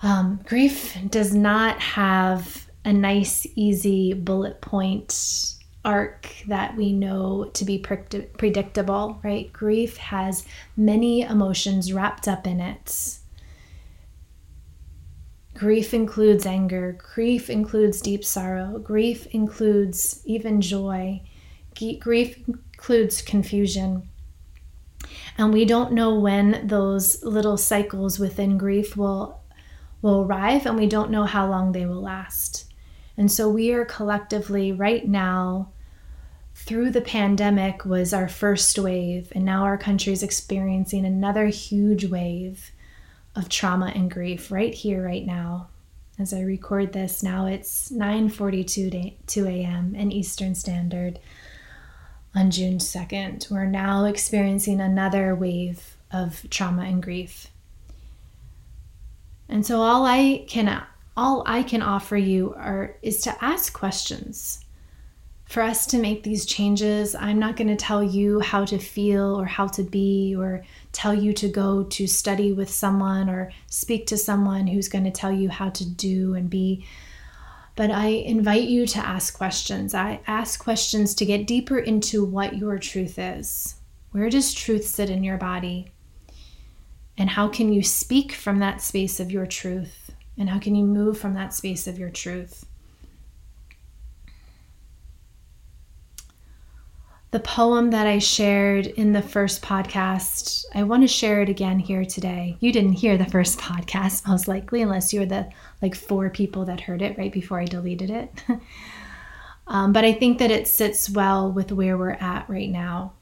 Um, 0.03 0.41
grief 0.45 0.99
does 1.09 1.35
not 1.35 1.81
have 1.81 2.69
a 2.85 2.93
nice, 2.93 3.47
easy 3.55 4.13
bullet 4.13 4.61
point 4.61 5.55
arc 5.85 6.29
that 6.47 6.77
we 6.77 6.93
know 6.93 7.51
to 7.55 7.65
be 7.65 7.79
predictable, 7.79 9.21
right? 9.23 9.53
Grief 9.53 9.97
has 9.97 10.45
many 10.77 11.23
emotions 11.23 11.93
wrapped 11.93 12.29
up 12.29 12.47
in 12.47 12.61
it. 12.61 13.19
Grief 15.55 15.95
includes 15.95 16.47
anger, 16.47 16.99
grief 17.15 17.49
includes 17.49 18.01
deep 18.01 18.25
sorrow, 18.25 18.79
grief 18.79 19.27
includes 19.27 20.21
even 20.25 20.61
joy, 20.61 21.23
grief 22.01 22.43
includes 22.49 23.23
confusion. 23.23 24.09
And 25.39 25.53
we 25.53 25.65
don't 25.65 25.93
know 25.93 26.15
when 26.15 26.67
those 26.67 27.23
little 27.25 27.57
cycles 27.57 28.19
within 28.19 28.59
grief 28.59 28.97
will 28.97 29.41
will 30.03 30.23
arrive 30.23 30.67
and 30.67 30.77
we 30.77 30.87
don't 30.87 31.11
know 31.11 31.25
how 31.25 31.49
long 31.49 31.73
they 31.73 31.87
will 31.87 32.03
last. 32.03 32.71
And 33.17 33.33
so 33.33 33.49
we 33.49 33.73
are 33.73 33.87
collectively 33.87 34.71
right 34.71 35.09
now 35.09 35.71
through 36.55 36.91
the 36.91 37.01
pandemic 37.01 37.85
was 37.85 38.13
our 38.13 38.29
first 38.29 38.79
wave 38.79 39.33
and 39.35 39.45
now 39.45 39.65
our 39.65 39.77
country 39.77 40.13
is 40.13 40.23
experiencing 40.23 41.05
another 41.05 41.47
huge 41.47 42.05
wave 42.05 42.71
of 43.35 43.49
trauma 43.49 43.93
and 43.95 44.11
grief 44.11 44.53
right 44.53 44.73
here 44.73 45.05
right 45.05 45.27
now 45.27 45.69
as 46.19 46.33
i 46.33 46.41
record 46.41 46.93
this 46.93 47.23
now 47.23 47.47
it's 47.47 47.91
9:42 47.91 49.15
2 49.27 49.47
a.m. 49.47 49.95
in 49.97 50.13
eastern 50.13 50.55
standard 50.55 51.19
on 52.35 52.51
June 52.51 52.79
2nd. 52.79 53.51
We're 53.51 53.67
now 53.67 54.05
experiencing 54.05 54.81
another 54.81 55.35
wave 55.35 55.97
of 56.11 56.49
trauma 56.51 56.83
and 56.83 57.03
grief. 57.03 57.49
And 59.49 59.65
so 59.65 59.83
all 59.83 60.05
I 60.07 60.45
can 60.49 60.83
all 61.17 61.45
I 61.47 61.63
can 61.63 61.83
offer 61.83 62.17
you 62.17 62.55
are 62.57 62.97
is 63.03 63.21
to 63.23 63.45
ask 63.45 63.73
questions. 63.73 64.61
For 65.45 65.63
us 65.63 65.87
to 65.87 65.99
make 65.99 66.23
these 66.23 66.47
changes, 66.47 67.15
I'm 67.15 67.39
not 67.39 67.57
going 67.57 67.69
to 67.69 67.77
tell 67.77 68.03
you 68.03 68.41
how 68.41 68.65
to 68.65 68.79
feel 68.79 69.39
or 69.39 69.45
how 69.45 69.69
to 69.69 69.83
be 69.83 70.35
or 70.37 70.65
tell 70.93 71.15
you 71.15 71.33
to 71.35 71.49
go 71.49 71.85
to 71.85 72.07
study 72.07 72.53
with 72.53 72.71
someone 72.71 73.29
or 73.29 73.53
speak 73.67 74.07
to 74.09 74.17
someone 74.17 74.67
who's 74.67 74.89
going 74.89 75.05
to 75.05 75.11
tell 75.11 75.31
you 75.31 75.51
how 75.51 75.69
to 75.69 75.89
do 75.89 76.35
and 76.35 76.49
be 76.49 76.87
But 77.77 77.91
I 77.91 78.07
invite 78.07 78.69
you 78.69 78.87
to 78.87 78.99
ask 78.99 79.37
questions. 79.37 79.95
I 79.95 80.21
ask 80.27 80.63
questions 80.63 81.15
to 81.17 81.27
get 81.27 81.47
deeper 81.47 81.79
into 81.79 82.25
what 82.25 82.57
your 82.57 82.79
truth 82.79 83.19
is. 83.19 83.77
Where 84.13 84.31
does 84.31 84.55
truth 84.55 84.87
sit 84.87 85.11
in 85.11 85.25
your 85.25 85.39
body? 85.39 85.93
And 87.19 87.31
how 87.31 87.49
can 87.49 87.73
you 87.73 87.83
speak 87.83 88.33
from 88.33 88.61
that 88.61 88.81
space 88.81 89.19
of 89.19 89.33
your 89.33 89.47
truth? 89.47 90.11
And 90.39 90.49
how 90.49 90.59
can 90.59 90.75
you 90.75 90.85
move 90.85 91.19
from 91.19 91.35
that 91.35 91.55
space 91.55 91.87
of 91.87 91.99
your 91.99 92.11
truth? 92.11 92.65
The 97.35 97.41
poem 97.41 97.91
that 97.91 98.07
I 98.07 98.21
shared 98.21 98.87
in 98.87 99.13
the 99.13 99.21
first 99.21 99.61
podcast, 99.61 100.67
I 100.73 100.85
want 100.85 101.03
to 101.03 101.09
share 101.09 101.43
it 101.43 101.49
again 101.49 101.81
here 101.81 102.05
today. 102.05 102.57
You 102.61 102.71
didn't 102.71 102.93
hear 102.93 103.19
the 103.19 103.25
first 103.25 103.59
podcast, 103.59 104.29
most 104.29 104.47
likely, 104.47 104.83
unless 104.83 105.13
you 105.13 105.19
were 105.19 105.27
the 105.27 105.51
like 105.83 105.97
four 105.97 106.31
people 106.31 106.65
that 106.67 106.83
heard 106.83 107.03
it 107.03 107.19
right 107.19 107.33
before 107.33 107.59
I 107.59 107.65
deleted 107.65 108.09
it. 108.09 108.31
um, 109.67 109.93
but 109.93 110.05
I 110.05 110.13
think 110.13 110.39
that 110.39 110.53
it 110.53 110.69
sits 110.69 111.11
well 111.11 111.51
with 111.51 111.73
where 111.73 111.99
we're 111.99 112.11
at 112.11 112.49
right 112.49 112.71
now. 112.71 113.15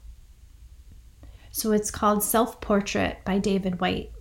So 1.49 1.71
it's 1.71 1.89
called 1.89 2.21
Self 2.21 2.61
Portrait 2.61 3.17
by 3.25 3.39
David 3.39 3.81
Whyte. 3.81 4.11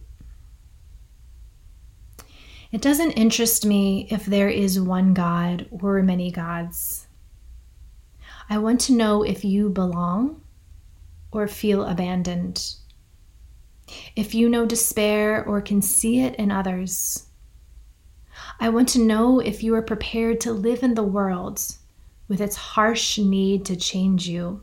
It 2.73 2.81
doesn't 2.81 3.11
interest 3.11 3.67
me 3.67 4.09
if 4.11 4.25
there 4.25 4.49
is 4.49 4.81
one 4.81 5.13
God 5.13 5.69
or 5.71 6.03
many 6.03 6.31
gods. 6.31 7.02
I 8.49 8.59
want 8.59 8.81
to 8.83 8.93
know 8.93 9.23
if 9.23 9.45
you 9.45 9.69
belong 9.69 10.43
or 11.31 11.49
feel 11.49 11.85
abandoned. 11.85 12.75
If 14.15 14.35
you 14.35 14.49
know 14.49 14.67
despair 14.67 15.45
or 15.45 15.61
can 15.61 15.83
see 15.83 16.21
it 16.21 16.35
in 16.37 16.51
others. 16.51 17.27
I 18.61 18.69
want 18.69 18.89
to 18.91 19.03
know 19.03 19.41
if 19.41 19.63
you 19.63 19.75
are 19.75 19.83
prepared 19.83 20.41
to 20.43 20.53
live 20.53 20.83
in 20.83 20.95
the 20.95 21.03
world 21.03 21.61
with 22.29 22.41
its 22.41 22.57
harsh 22.57 23.19
need 23.19 23.65
to 23.67 23.77
change 23.77 24.29
you. 24.29 24.63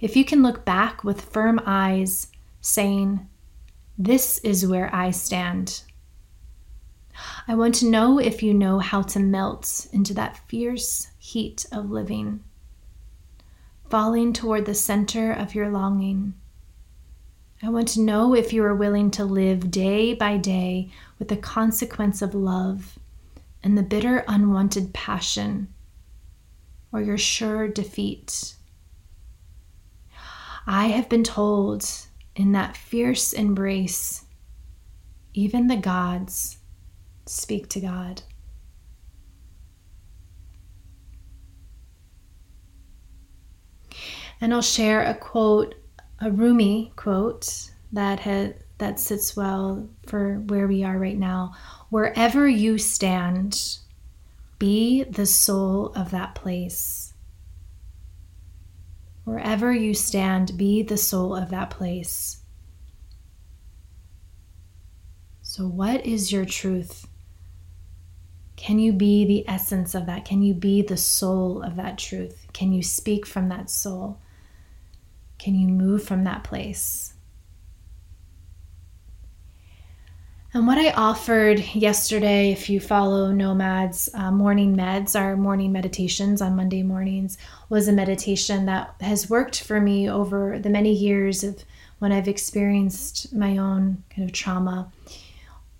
If 0.00 0.16
you 0.16 0.24
can 0.24 0.42
look 0.42 0.64
back 0.64 1.04
with 1.04 1.20
firm 1.20 1.60
eyes, 1.64 2.28
saying, 2.60 3.28
This 3.96 4.38
is 4.38 4.66
where 4.66 4.94
I 4.94 5.10
stand. 5.10 5.82
I 7.46 7.54
want 7.54 7.76
to 7.76 7.90
know 7.90 8.18
if 8.18 8.42
you 8.42 8.52
know 8.52 8.80
how 8.80 9.02
to 9.02 9.20
melt 9.20 9.86
into 9.92 10.14
that 10.14 10.48
fierce 10.48 11.08
heat 11.18 11.64
of 11.70 11.90
living 11.90 12.42
falling 13.94 14.32
toward 14.32 14.66
the 14.66 14.74
center 14.74 15.30
of 15.30 15.54
your 15.54 15.70
longing. 15.70 16.34
I 17.62 17.68
want 17.68 17.86
to 17.90 18.00
know 18.00 18.34
if 18.34 18.52
you 18.52 18.64
are 18.64 18.74
willing 18.74 19.08
to 19.12 19.24
live 19.24 19.70
day 19.70 20.14
by 20.14 20.36
day 20.36 20.90
with 21.16 21.28
the 21.28 21.36
consequence 21.36 22.20
of 22.20 22.34
love 22.34 22.98
and 23.62 23.78
the 23.78 23.84
bitter, 23.84 24.24
unwanted 24.26 24.94
passion, 24.94 25.72
or 26.90 27.02
your 27.02 27.16
sure 27.16 27.68
defeat. 27.68 28.56
I 30.66 30.88
have 30.88 31.08
been 31.08 31.22
told 31.22 31.88
in 32.34 32.50
that 32.50 32.76
fierce 32.76 33.32
embrace, 33.32 34.24
even 35.34 35.68
the 35.68 35.76
gods 35.76 36.58
speak 37.26 37.68
to 37.68 37.80
God. 37.80 38.22
And 44.40 44.52
I'll 44.52 44.62
share 44.62 45.02
a 45.02 45.14
quote, 45.14 45.74
a 46.20 46.30
Rumi 46.30 46.92
quote 46.96 47.70
that 47.92 48.20
had 48.20 48.64
that 48.78 48.98
sits 48.98 49.36
well 49.36 49.88
for 50.06 50.40
where 50.40 50.66
we 50.66 50.82
are 50.82 50.98
right 50.98 51.18
now. 51.18 51.52
Wherever 51.90 52.48
you 52.48 52.76
stand, 52.78 53.78
be 54.58 55.04
the 55.04 55.26
soul 55.26 55.92
of 55.94 56.10
that 56.10 56.34
place. 56.34 57.14
Wherever 59.24 59.72
you 59.72 59.94
stand, 59.94 60.56
be 60.58 60.82
the 60.82 60.96
soul 60.96 61.34
of 61.34 61.50
that 61.50 61.70
place. 61.70 62.40
So, 65.42 65.66
what 65.66 66.04
is 66.04 66.32
your 66.32 66.44
truth? 66.44 67.06
Can 68.56 68.78
you 68.78 68.92
be 68.92 69.24
the 69.24 69.48
essence 69.48 69.94
of 69.94 70.06
that? 70.06 70.24
Can 70.24 70.42
you 70.42 70.52
be 70.52 70.82
the 70.82 70.96
soul 70.96 71.62
of 71.62 71.76
that 71.76 71.96
truth? 71.96 72.46
Can 72.52 72.72
you 72.72 72.82
speak 72.82 73.24
from 73.24 73.48
that 73.48 73.70
soul? 73.70 74.18
Can 75.44 75.54
you 75.54 75.68
move 75.68 76.02
from 76.02 76.24
that 76.24 76.42
place? 76.42 77.12
And 80.54 80.66
what 80.66 80.78
I 80.78 80.90
offered 80.92 81.58
yesterday, 81.74 82.50
if 82.50 82.70
you 82.70 82.80
follow 82.80 83.30
Nomad's 83.30 84.08
uh, 84.14 84.30
morning 84.30 84.74
meds, 84.74 85.20
our 85.20 85.36
morning 85.36 85.70
meditations 85.70 86.40
on 86.40 86.56
Monday 86.56 86.82
mornings, 86.82 87.36
was 87.68 87.88
a 87.88 87.92
meditation 87.92 88.64
that 88.64 88.94
has 89.02 89.28
worked 89.28 89.62
for 89.62 89.82
me 89.82 90.08
over 90.08 90.58
the 90.58 90.70
many 90.70 90.94
years 90.94 91.44
of 91.44 91.62
when 91.98 92.10
I've 92.10 92.26
experienced 92.26 93.30
my 93.34 93.58
own 93.58 94.02
kind 94.08 94.26
of 94.26 94.32
trauma, 94.32 94.90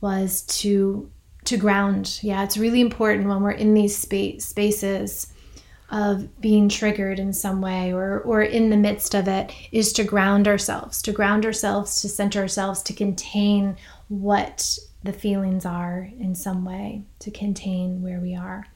was 0.02 0.42
to 0.58 1.10
to 1.44 1.56
ground. 1.56 2.18
Yeah, 2.20 2.44
it's 2.44 2.58
really 2.58 2.82
important 2.82 3.28
when 3.28 3.42
we're 3.42 3.52
in 3.52 3.72
these 3.72 3.96
space, 3.96 4.44
spaces 4.44 5.32
of 5.94 6.40
being 6.40 6.68
triggered 6.68 7.20
in 7.20 7.32
some 7.32 7.60
way 7.62 7.92
or 7.92 8.18
or 8.20 8.42
in 8.42 8.68
the 8.68 8.76
midst 8.76 9.14
of 9.14 9.28
it 9.28 9.52
is 9.70 9.92
to 9.92 10.02
ground 10.02 10.48
ourselves 10.48 11.00
to 11.00 11.12
ground 11.12 11.46
ourselves 11.46 12.02
to 12.02 12.08
center 12.08 12.40
ourselves 12.40 12.82
to 12.82 12.92
contain 12.92 13.76
what 14.08 14.76
the 15.04 15.12
feelings 15.12 15.64
are 15.64 16.10
in 16.18 16.34
some 16.34 16.64
way 16.64 17.04
to 17.20 17.30
contain 17.30 18.02
where 18.02 18.18
we 18.18 18.34
are. 18.34 18.66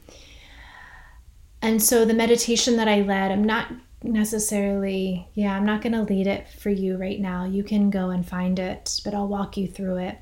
And 1.60 1.82
so 1.82 2.04
the 2.04 2.14
meditation 2.14 2.76
that 2.76 2.86
i 2.86 3.00
led 3.00 3.32
i'm 3.32 3.42
not 3.42 3.72
necessarily 4.04 5.26
yeah 5.34 5.56
i'm 5.56 5.66
not 5.66 5.82
going 5.82 5.92
to 5.92 6.02
lead 6.02 6.28
it 6.28 6.48
for 6.48 6.70
you 6.70 6.96
right 6.96 7.18
now. 7.18 7.44
You 7.44 7.64
can 7.64 7.90
go 7.90 8.10
and 8.10 8.24
find 8.24 8.60
it 8.60 9.00
but 9.04 9.12
i'll 9.12 9.26
walk 9.26 9.56
you 9.56 9.66
through 9.66 9.96
it 9.96 10.18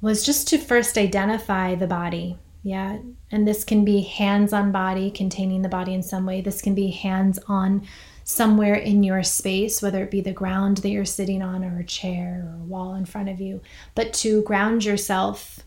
was 0.00 0.24
just 0.24 0.46
to 0.48 0.58
first 0.58 0.96
identify 0.96 1.74
the 1.74 1.88
body 1.88 2.38
yeah. 2.62 2.98
And 3.30 3.48
this 3.48 3.64
can 3.64 3.84
be 3.84 4.02
hands 4.02 4.52
on 4.52 4.72
body, 4.72 5.10
containing 5.10 5.62
the 5.62 5.68
body 5.68 5.94
in 5.94 6.02
some 6.02 6.26
way. 6.26 6.40
This 6.40 6.60
can 6.60 6.74
be 6.74 6.90
hands 6.90 7.38
on 7.48 7.86
somewhere 8.24 8.74
in 8.74 9.02
your 9.02 9.22
space, 9.22 9.80
whether 9.82 10.04
it 10.04 10.10
be 10.10 10.20
the 10.20 10.32
ground 10.32 10.78
that 10.78 10.90
you're 10.90 11.04
sitting 11.04 11.42
on 11.42 11.64
or 11.64 11.80
a 11.80 11.84
chair 11.84 12.44
or 12.46 12.54
a 12.60 12.64
wall 12.64 12.94
in 12.94 13.04
front 13.04 13.28
of 13.28 13.40
you, 13.40 13.60
but 13.94 14.12
to 14.12 14.42
ground 14.42 14.84
yourself 14.84 15.60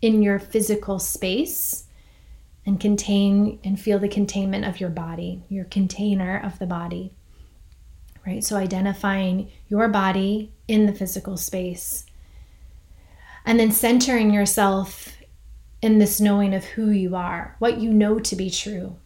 in 0.00 0.22
your 0.22 0.38
physical 0.38 0.98
space 0.98 1.84
and 2.64 2.80
contain 2.80 3.58
and 3.64 3.78
feel 3.78 3.98
the 3.98 4.08
containment 4.08 4.64
of 4.64 4.80
your 4.80 4.90
body, 4.90 5.42
your 5.48 5.64
container 5.64 6.40
of 6.42 6.58
the 6.58 6.66
body. 6.66 7.12
Right? 8.26 8.42
So 8.42 8.56
identifying 8.56 9.50
your 9.68 9.88
body 9.88 10.52
in 10.66 10.86
the 10.86 10.92
physical 10.92 11.36
space 11.36 12.06
and 13.44 13.60
then 13.60 13.70
centering 13.70 14.32
yourself 14.32 15.15
in 15.86 15.98
this 15.98 16.20
knowing 16.20 16.52
of 16.52 16.64
who 16.64 16.90
you 16.90 17.14
are, 17.14 17.54
what 17.60 17.78
you 17.78 17.92
know 17.92 18.18
to 18.18 18.36
be 18.36 18.50
true. 18.50 18.96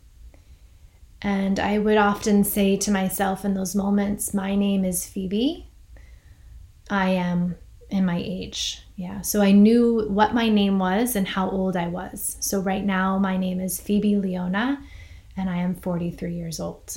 And 1.22 1.60
I 1.60 1.78
would 1.78 1.98
often 1.98 2.42
say 2.42 2.78
to 2.78 2.90
myself 2.90 3.44
in 3.44 3.54
those 3.54 3.76
moments, 3.76 4.32
My 4.32 4.56
name 4.56 4.84
is 4.84 5.06
Phoebe. 5.06 5.68
I 6.88 7.10
am 7.10 7.56
in 7.90 8.06
my 8.06 8.16
age. 8.16 8.82
Yeah. 8.96 9.20
So 9.20 9.42
I 9.42 9.52
knew 9.52 10.06
what 10.08 10.34
my 10.34 10.48
name 10.48 10.78
was 10.78 11.16
and 11.16 11.28
how 11.28 11.50
old 11.50 11.76
I 11.76 11.88
was. 11.88 12.36
So 12.40 12.60
right 12.60 12.84
now, 12.84 13.18
my 13.18 13.36
name 13.36 13.60
is 13.60 13.80
Phoebe 13.80 14.16
Leona, 14.16 14.82
and 15.36 15.50
I 15.50 15.58
am 15.58 15.74
43 15.74 16.34
years 16.34 16.58
old. 16.58 16.96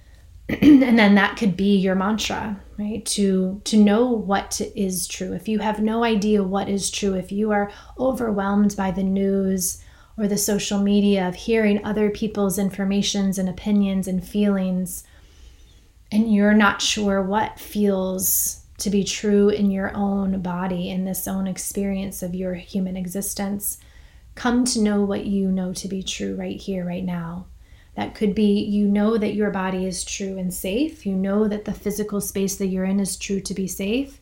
and 0.48 0.98
then 0.98 1.14
that 1.14 1.38
could 1.38 1.56
be 1.56 1.76
your 1.76 1.94
mantra 1.94 2.60
right? 2.78 3.04
To 3.06 3.60
to 3.64 3.76
know 3.76 4.06
what 4.06 4.60
is 4.76 5.06
true. 5.06 5.32
If 5.32 5.48
you 5.48 5.58
have 5.58 5.80
no 5.80 6.04
idea 6.04 6.42
what 6.42 6.68
is 6.68 6.90
true 6.90 7.14
if 7.14 7.32
you 7.32 7.50
are 7.50 7.70
overwhelmed 7.98 8.76
by 8.76 8.90
the 8.90 9.02
news 9.02 9.82
or 10.18 10.26
the 10.26 10.36
social 10.36 10.80
media 10.80 11.26
of 11.28 11.34
hearing 11.34 11.84
other 11.84 12.10
people's 12.10 12.58
informations 12.58 13.38
and 13.38 13.48
opinions 13.48 14.08
and 14.08 14.26
feelings 14.26 15.04
and 16.10 16.32
you're 16.32 16.54
not 16.54 16.82
sure 16.82 17.22
what 17.22 17.60
feels 17.60 18.64
to 18.78 18.90
be 18.90 19.04
true 19.04 19.48
in 19.48 19.70
your 19.70 19.94
own 19.94 20.40
body 20.40 20.90
in 20.90 21.04
this 21.04 21.28
own 21.28 21.46
experience 21.46 22.22
of 22.22 22.34
your 22.34 22.54
human 22.54 22.96
existence 22.96 23.78
come 24.34 24.64
to 24.64 24.80
know 24.80 25.02
what 25.02 25.24
you 25.24 25.50
know 25.50 25.72
to 25.72 25.88
be 25.88 26.02
true 26.02 26.34
right 26.34 26.60
here 26.60 26.84
right 26.84 27.04
now 27.04 27.46
that 27.98 28.14
could 28.14 28.32
be 28.32 28.60
you 28.62 28.86
know 28.86 29.18
that 29.18 29.34
your 29.34 29.50
body 29.50 29.84
is 29.84 30.04
true 30.04 30.38
and 30.38 30.54
safe. 30.54 31.04
You 31.04 31.16
know 31.16 31.48
that 31.48 31.64
the 31.64 31.72
physical 31.72 32.20
space 32.20 32.54
that 32.58 32.68
you're 32.68 32.84
in 32.84 33.00
is 33.00 33.16
true 33.16 33.40
to 33.40 33.52
be 33.52 33.66
safe. 33.66 34.20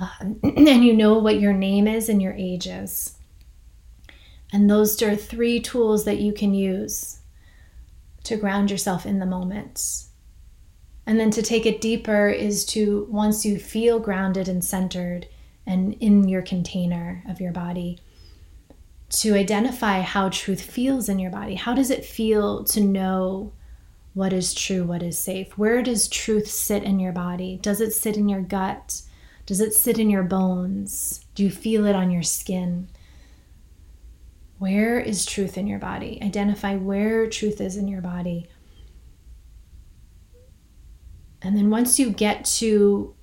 Uh, 0.00 0.08
and 0.42 0.84
you 0.84 0.92
know 0.92 1.16
what 1.16 1.38
your 1.38 1.52
name 1.52 1.86
is 1.86 2.08
and 2.08 2.20
your 2.20 2.32
age 2.32 2.66
is. 2.66 3.16
And 4.52 4.68
those 4.68 5.00
are 5.02 5.14
three 5.14 5.60
tools 5.60 6.04
that 6.04 6.18
you 6.18 6.32
can 6.32 6.52
use 6.52 7.20
to 8.24 8.36
ground 8.36 8.72
yourself 8.72 9.06
in 9.06 9.20
the 9.20 9.24
moment. 9.24 10.06
And 11.06 11.20
then 11.20 11.30
to 11.30 11.42
take 11.42 11.66
it 11.66 11.80
deeper 11.80 12.28
is 12.28 12.64
to, 12.66 13.06
once 13.08 13.44
you 13.44 13.60
feel 13.60 14.00
grounded 14.00 14.48
and 14.48 14.64
centered 14.64 15.28
and 15.64 15.94
in 16.00 16.28
your 16.28 16.42
container 16.42 17.22
of 17.28 17.40
your 17.40 17.52
body, 17.52 18.00
to 19.10 19.34
identify 19.34 20.00
how 20.00 20.28
truth 20.28 20.60
feels 20.60 21.08
in 21.08 21.18
your 21.18 21.30
body. 21.30 21.54
How 21.54 21.74
does 21.74 21.90
it 21.90 22.04
feel 22.04 22.64
to 22.64 22.80
know 22.80 23.52
what 24.14 24.32
is 24.32 24.54
true, 24.54 24.84
what 24.84 25.02
is 25.02 25.18
safe? 25.18 25.56
Where 25.58 25.82
does 25.82 26.08
truth 26.08 26.48
sit 26.48 26.82
in 26.82 26.98
your 27.00 27.12
body? 27.12 27.58
Does 27.60 27.80
it 27.80 27.92
sit 27.92 28.16
in 28.16 28.28
your 28.28 28.40
gut? 28.40 29.02
Does 29.46 29.60
it 29.60 29.74
sit 29.74 29.98
in 29.98 30.10
your 30.10 30.22
bones? 30.22 31.24
Do 31.34 31.42
you 31.42 31.50
feel 31.50 31.86
it 31.86 31.96
on 31.96 32.10
your 32.10 32.22
skin? 32.22 32.88
Where 34.58 35.00
is 35.00 35.26
truth 35.26 35.56
in 35.56 35.66
your 35.66 35.78
body? 35.78 36.20
Identify 36.22 36.76
where 36.76 37.28
truth 37.28 37.60
is 37.60 37.76
in 37.76 37.88
your 37.88 38.02
body. 38.02 38.46
And 41.42 41.56
then 41.56 41.70
once 41.70 41.98
you 41.98 42.10
get 42.10 42.44
to 42.44 43.14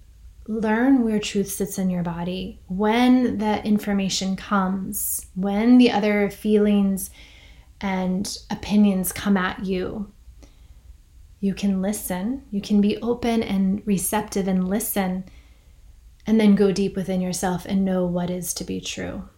learn 0.48 1.04
where 1.04 1.20
truth 1.20 1.50
sits 1.50 1.78
in 1.78 1.90
your 1.90 2.04
body, 2.04 2.60
when 2.68 3.38
that 3.40 3.66
information 3.66 4.36
comes, 4.36 5.26
when 5.36 5.78
the 5.78 5.92
other 5.92 6.30
feelings 6.30 7.10
and 7.82 8.38
opinions 8.50 9.12
come 9.12 9.38
at 9.38 9.66
you, 9.66 10.12
you 11.40 11.54
can 11.54 11.82
listen. 11.82 12.44
You 12.50 12.62
can 12.62 12.82
be 12.82 12.98
open 13.02 13.44
and 13.44 13.86
receptive 13.86 14.48
and 14.48 14.68
listen, 14.68 15.26
and 16.26 16.40
then 16.40 16.56
go 16.56 16.72
deep 16.72 16.96
within 16.96 17.22
yourself 17.22 17.66
and 17.66 17.86
know 17.86 18.06
what 18.06 18.30
is 18.30 18.54
to 18.56 18.64
be 18.64 18.82
true. 18.82 19.30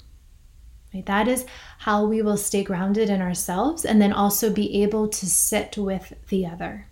Right? 0.93 1.05
That 1.05 1.27
is 1.27 1.45
how 1.79 2.05
we 2.05 2.21
will 2.21 2.37
stay 2.37 2.63
grounded 2.63 3.09
in 3.09 3.21
ourselves 3.21 3.85
and 3.85 4.01
then 4.01 4.13
also 4.13 4.51
be 4.51 4.81
able 4.81 5.07
to 5.09 5.25
sit 5.25 5.77
with 5.77 6.13
the 6.29 6.45
other. 6.45 6.87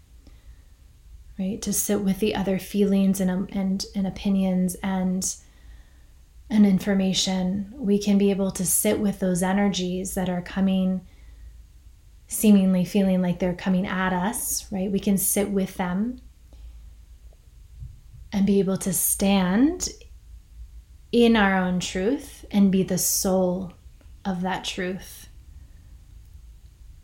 Right? 1.39 1.62
To 1.62 1.72
sit 1.74 2.01
with 2.01 2.20
the 2.20 2.36
other 2.36 2.58
feelings 2.58 3.20
and, 3.20 3.29
um, 3.29 3.48
and, 3.51 3.86
and 3.94 4.08
opinions 4.08 4.75
and, 4.82 5.36
and 6.50 6.65
information. 6.65 7.74
We 7.75 8.00
can 8.00 8.17
be 8.17 8.32
able 8.32 8.51
to 8.51 8.65
sit 8.65 9.00
with 9.00 9.20
those 9.20 9.44
energies 9.44 10.15
that 10.15 10.29
are 10.29 10.41
coming 10.41 11.01
seemingly 12.27 12.84
feeling 12.84 13.22
like 13.22 13.39
they're 13.39 13.53
coming 13.53 13.88
at 13.88 14.13
us, 14.13 14.70
right? 14.72 14.91
We 14.91 15.00
can 15.00 15.17
sit 15.17 15.50
with 15.50 15.75
them 15.75 16.20
and 18.32 18.46
be 18.46 18.60
able 18.60 18.77
to 18.77 18.91
stand 18.94 19.89
in 21.12 21.36
our 21.36 21.58
own 21.58 21.79
truth 21.79 22.46
and 22.51 22.72
be 22.72 22.84
the 22.84 22.98
soul 22.98 23.74
of 24.25 24.41
that 24.41 24.65
truth. 24.65 25.29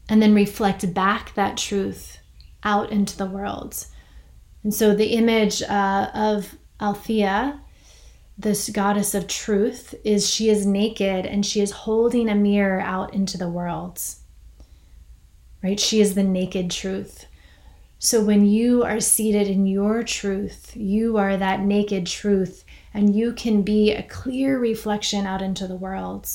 And 0.10 0.22
then 0.22 0.36
reflect 0.36 0.94
back 0.94 1.34
that 1.36 1.56
truth 1.56 2.18
out 2.63 2.92
into 2.92 3.18
the 3.18 3.25
world. 3.25 3.86
And 4.63 4.74
so 4.74 4.96
the 4.96 5.13
image 5.13 5.62
uh, 5.62 6.10
of 6.13 6.55
Althea, 6.79 7.60
this 8.38 8.70
goddess 8.70 9.13
of 9.13 9.27
truth, 9.27 9.93
is 10.03 10.29
she 10.29 10.50
is 10.50 10.65
naked 10.65 11.25
and 11.25 11.46
she 11.46 11.62
is 11.62 11.72
holding 11.72 12.29
a 12.29 12.36
mirror 12.36 12.79
out 12.79 13.13
into 13.13 13.38
the 13.38 13.50
world 13.50 14.00
right? 15.63 15.79
She 15.79 16.01
is 16.01 16.13
the 16.13 16.24
naked 16.24 16.70
truth. 16.70 17.25
So 17.98 18.22
when 18.22 18.46
you 18.46 18.84
are 18.84 19.00
seated 19.00 19.48
in 19.48 19.65
your 19.65 20.03
truth, 20.03 20.75
you 20.75 21.17
are 21.17 21.38
that 21.38 21.62
naked 21.62 22.05
truth, 22.05 22.65
and 22.93 23.15
you 23.15 23.32
can 23.32 23.62
be 23.62 23.91
a 23.91 24.03
clear 24.03 24.60
reflection 24.60 25.25
out 25.25 25.41
into 25.41 25.65
the 25.65 25.77
world. 25.77 26.29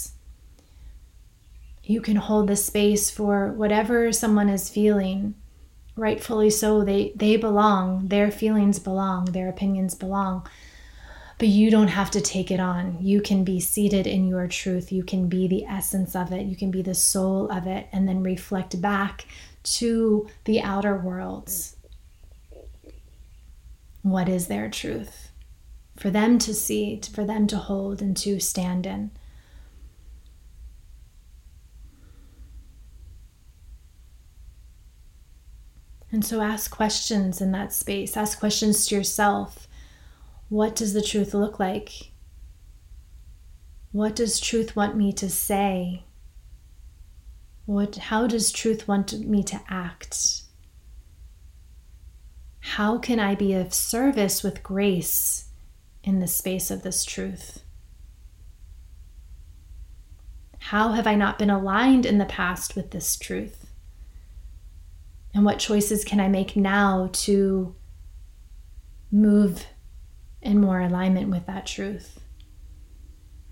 You 1.85 2.01
can 2.01 2.17
hold 2.17 2.49
the 2.49 2.57
space 2.57 3.11
for 3.11 3.53
whatever 3.53 4.13
someone 4.13 4.49
is 4.49 4.71
feeling. 4.71 5.35
Rightfully 5.99 6.51
so, 6.51 6.85
they, 6.85 7.13
they 7.17 7.37
belong, 7.37 8.09
their 8.09 8.31
feelings 8.31 8.79
belong, 8.79 9.27
their 9.27 9.49
opinions 9.49 9.95
belong 9.95 10.49
but 11.39 11.49
you 11.49 11.71
don't 11.71 11.89
have 11.89 12.11
to 12.11 12.21
take 12.21 12.51
it 12.51 12.59
on. 12.59 12.99
You 13.01 13.21
can 13.21 13.45
be 13.45 13.61
seated 13.61 14.07
in 14.07 14.27
your 14.27 14.49
truth. 14.49 14.91
You 14.91 15.05
can 15.05 15.29
be 15.29 15.47
the 15.47 15.65
essence 15.65 16.17
of 16.17 16.33
it. 16.33 16.47
You 16.47 16.57
can 16.57 16.73
be 16.73 16.83
the 16.83 16.97
soul 16.97 17.51
of 17.51 17.67
it, 17.67 17.87
and 17.93 18.09
then 18.09 18.23
reflect 18.25 18.81
back 18.83 19.25
to 19.63 20.29
the 20.45 20.61
outer 20.61 20.97
worlds. 20.97 21.77
What 24.03 24.29
is 24.29 24.49
their 24.49 24.69
truth? 24.69 25.31
For 25.97 26.11
them 26.11 26.39
to 26.41 26.53
see, 26.53 27.01
for 27.13 27.25
them 27.25 27.47
to 27.49 27.57
hold, 27.57 28.03
and 28.03 28.17
to 28.19 28.41
stand 28.41 28.85
in. 28.85 29.13
And 36.11 36.25
so 36.25 36.41
ask 36.41 36.71
questions 36.71 37.41
in 37.41 37.53
that 37.53 37.73
space. 37.73 38.17
Ask 38.17 38.39
questions 38.39 38.87
to 38.87 38.95
yourself 38.95 39.69
what 40.49 40.75
does 40.75 40.95
the 40.95 41.03
truth 41.03 41.35
look 41.35 41.59
like? 41.59 42.13
What 43.93 44.17
does 44.17 44.41
truth 44.41 44.75
want 44.75 44.97
me 44.97 45.13
to 45.13 45.29
say? 45.29 46.05
What, 47.67 47.97
how 47.97 48.27
does 48.27 48.51
truth 48.51 48.89
want 48.89 49.13
me 49.21 49.43
to 49.43 49.61
act? 49.69 50.43
How 52.61 52.99
can 52.99 53.21
I 53.21 53.35
be 53.35 53.53
of 53.53 53.75
service 53.75 54.43
with 54.43 54.63
grace 54.63 55.49
in 56.03 56.21
the 56.21 56.27
space 56.27 56.71
of 56.71 56.83
this 56.83 57.05
truth? 57.05 57.63
How 60.59 60.93
have 60.93 61.07
I 61.07 61.15
not 61.15 61.39
been 61.39 61.51
aligned 61.51 62.07
in 62.07 62.19
the 62.19 62.25
past 62.25 62.75
with 62.75 62.91
this 62.91 63.17
truth? 63.17 63.58
And 65.35 65.45
what 65.45 65.59
choices 65.59 66.05
can 66.05 66.21
I 66.21 66.29
make 66.29 66.57
now 66.57 67.11
to 67.13 67.75
move 69.11 69.67
in 70.43 70.61
more 70.61 70.81
alignment 70.81 71.29
with 71.29 71.47
that 71.47 71.67
truth? 71.67 72.21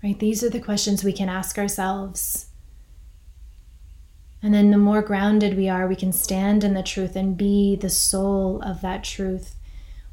Right? 0.03 0.17
These 0.17 0.43
are 0.43 0.49
the 0.49 0.59
questions 0.59 1.03
we 1.03 1.13
can 1.13 1.29
ask 1.29 1.57
ourselves. 1.57 2.47
And 4.41 4.53
then 4.53 4.71
the 4.71 4.77
more 4.77 5.01
grounded 5.01 5.57
we 5.57 5.67
are, 5.67 5.87
we 5.87 5.95
can 5.95 6.13
stand 6.13 6.63
in 6.63 6.73
the 6.73 6.83
truth 6.83 7.15
and 7.15 7.35
be 7.35 7.75
the 7.75 7.89
soul 7.89 8.61
of 8.61 8.81
that 8.81 9.03
truth. 9.03 9.55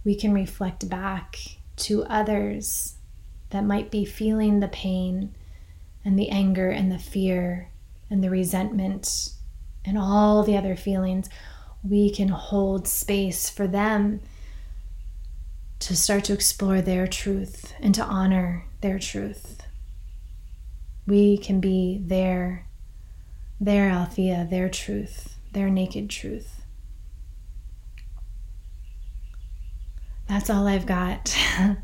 We 0.02 0.14
can 0.14 0.32
reflect 0.32 0.88
back 0.88 1.36
to 1.76 2.04
others 2.04 2.96
that 3.50 3.64
might 3.64 3.90
be 3.90 4.04
feeling 4.04 4.60
the 4.60 4.68
pain 4.68 5.34
and 6.04 6.18
the 6.18 6.30
anger 6.30 6.70
and 6.70 6.90
the 6.90 6.98
fear 6.98 7.70
and 8.10 8.22
the 8.22 8.30
resentment 8.30 9.30
and 9.84 9.98
all 9.98 10.42
the 10.42 10.56
other 10.56 10.76
feelings. 10.76 11.28
We 11.88 12.10
can 12.10 12.28
hold 12.28 12.88
space 12.88 13.50
for 13.50 13.66
them 13.66 14.20
to 15.80 15.94
start 15.94 16.24
to 16.24 16.32
explore 16.32 16.80
their 16.80 17.06
truth 17.06 17.74
and 17.78 17.94
to 17.94 18.02
honor 18.02 18.64
their 18.80 18.98
truth. 18.98 19.62
We 21.06 21.36
can 21.36 21.60
be 21.60 22.00
their, 22.02 22.66
their 23.60 23.90
Althea, 23.90 24.46
their 24.50 24.70
truth, 24.70 25.36
their 25.52 25.68
naked 25.68 26.08
truth. 26.08 26.62
That's 30.26 30.48
all 30.48 30.66
I've 30.66 30.86
got. 30.86 31.36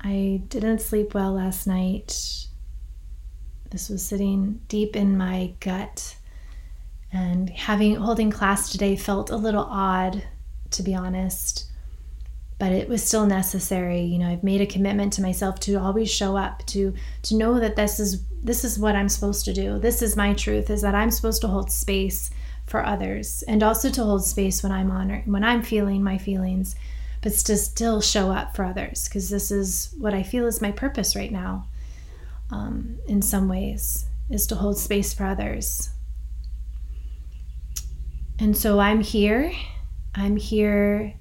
I 0.00 0.42
didn't 0.48 0.80
sleep 0.80 1.14
well 1.14 1.34
last 1.34 1.68
night. 1.68 2.48
This 3.70 3.88
was 3.88 4.04
sitting 4.04 4.60
deep 4.66 4.96
in 4.96 5.16
my 5.16 5.54
gut. 5.60 6.16
And 7.12 7.50
having 7.50 7.96
holding 7.96 8.30
class 8.30 8.70
today 8.70 8.96
felt 8.96 9.30
a 9.30 9.36
little 9.36 9.64
odd, 9.64 10.24
to 10.70 10.82
be 10.82 10.94
honest. 10.94 11.66
But 12.58 12.72
it 12.72 12.88
was 12.88 13.02
still 13.02 13.26
necessary 13.26 14.02
you 14.02 14.18
know 14.18 14.28
i've 14.28 14.44
made 14.44 14.60
a 14.60 14.66
commitment 14.66 15.12
to 15.14 15.20
myself 15.20 15.58
to 15.58 15.74
always 15.74 16.08
show 16.08 16.36
up 16.36 16.64
to 16.66 16.94
to 17.22 17.34
know 17.34 17.58
that 17.58 17.74
this 17.74 17.98
is 17.98 18.22
this 18.40 18.64
is 18.64 18.78
what 18.78 18.94
i'm 18.94 19.08
supposed 19.08 19.44
to 19.46 19.52
do. 19.52 19.80
This 19.80 20.00
is 20.00 20.16
my 20.16 20.32
truth 20.32 20.70
is 20.70 20.80
that 20.82 20.94
i'm 20.94 21.10
supposed 21.10 21.40
to 21.40 21.48
hold 21.48 21.72
space 21.72 22.30
for 22.66 22.84
others 22.84 23.42
and 23.48 23.62
also 23.62 23.90
to 23.90 24.04
hold 24.04 24.24
space 24.24 24.62
when 24.62 24.72
i'm 24.72 24.90
honored 24.90 25.26
when 25.26 25.44
i'm 25.44 25.62
feeling 25.62 26.02
my 26.02 26.18
feelings 26.18 26.74
but 27.20 27.32
to 27.32 27.56
still 27.56 28.00
show 28.00 28.30
up 28.30 28.54
for 28.54 28.64
others 28.64 29.08
because 29.08 29.30
this 29.30 29.50
is 29.50 29.94
what 29.98 30.14
i 30.14 30.22
feel 30.22 30.46
is 30.46 30.62
my 30.62 30.70
purpose 30.70 31.16
right 31.16 31.32
now 31.32 31.66
um, 32.50 32.98
in 33.06 33.22
some 33.22 33.48
ways 33.48 34.06
is 34.30 34.46
to 34.46 34.54
hold 34.54 34.78
space 34.78 35.12
for 35.12 35.24
others 35.24 35.90
and 38.42 38.56
so 38.56 38.78
i'm 38.78 39.00
here 39.00 39.50
i'm 40.14 40.36
here 40.36 41.14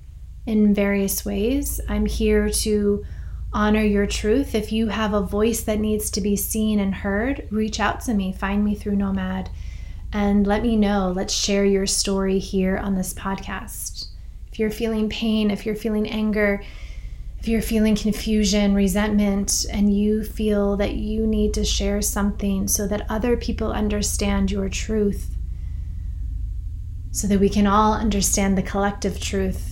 in 0.45 0.73
various 0.73 1.23
ways. 1.23 1.79
I'm 1.88 2.05
here 2.05 2.49
to 2.49 3.05
honor 3.53 3.84
your 3.84 4.07
truth. 4.07 4.55
If 4.55 4.71
you 4.71 4.88
have 4.88 5.13
a 5.13 5.21
voice 5.21 5.62
that 5.63 5.79
needs 5.79 6.10
to 6.12 6.21
be 6.21 6.36
seen 6.36 6.79
and 6.79 6.95
heard, 6.95 7.47
reach 7.51 7.79
out 7.79 8.01
to 8.01 8.13
me. 8.13 8.34
Find 8.34 8.63
me 8.63 8.75
through 8.75 8.95
Nomad 8.95 9.49
and 10.13 10.47
let 10.47 10.63
me 10.63 10.75
know. 10.75 11.12
Let's 11.15 11.34
share 11.34 11.65
your 11.65 11.86
story 11.86 12.39
here 12.39 12.77
on 12.77 12.95
this 12.95 13.13
podcast. 13.13 14.07
If 14.51 14.60
you're 14.60 14.71
feeling 14.71 15.10
pain, 15.10 15.51
if 15.51 15.65
you're 15.65 15.75
feeling 15.75 16.10
anger, 16.10 16.63
if 17.39 17.47
you're 17.47 17.62
feeling 17.62 17.95
confusion, 17.95 18.75
resentment, 18.75 19.65
and 19.71 19.95
you 19.95 20.23
feel 20.23 20.77
that 20.77 20.93
you 20.93 21.25
need 21.25 21.53
to 21.55 21.65
share 21.65 22.01
something 22.01 22.67
so 22.67 22.88
that 22.88 23.10
other 23.10 23.36
people 23.36 23.71
understand 23.71 24.51
your 24.51 24.69
truth, 24.69 25.36
so 27.12 27.28
that 27.28 27.39
we 27.39 27.50
can 27.50 27.67
all 27.67 27.93
understand 27.93 28.58
the 28.58 28.63
collective 28.63 29.19
truth 29.19 29.71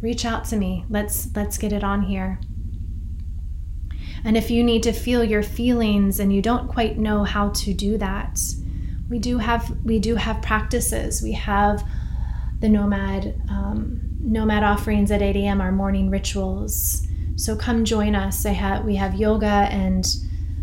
reach 0.00 0.24
out 0.24 0.44
to 0.46 0.56
me. 0.56 0.84
Let's 0.88 1.28
let's 1.34 1.58
get 1.58 1.72
it 1.72 1.82
on 1.82 2.02
here. 2.02 2.40
And 4.24 4.36
if 4.36 4.50
you 4.50 4.62
need 4.64 4.82
to 4.84 4.92
feel 4.92 5.22
your 5.22 5.42
feelings 5.42 6.20
and 6.20 6.32
you 6.32 6.42
don't 6.42 6.68
quite 6.68 6.98
know 6.98 7.24
how 7.24 7.50
to 7.50 7.72
do 7.72 7.96
that, 7.98 8.40
we 9.08 9.18
do 9.18 9.38
have 9.38 9.76
we 9.84 9.98
do 9.98 10.16
have 10.16 10.42
practices. 10.42 11.22
We 11.22 11.32
have 11.32 11.84
the 12.60 12.68
nomad 12.68 13.40
um, 13.48 14.00
nomad 14.20 14.64
offerings 14.64 15.10
at 15.10 15.22
8 15.22 15.36
a.m. 15.36 15.60
Our 15.60 15.72
morning 15.72 16.10
rituals. 16.10 17.06
So 17.36 17.54
come 17.54 17.84
join 17.84 18.14
us. 18.14 18.44
I 18.46 18.52
have 18.52 18.84
we 18.84 18.96
have 18.96 19.14
yoga 19.14 19.68
and 19.70 20.06